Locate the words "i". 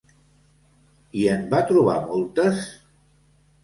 1.25-1.27